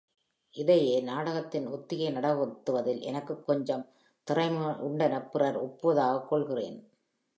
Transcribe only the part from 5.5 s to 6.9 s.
ஒப்புவதாகக் கொள்கிறேன்.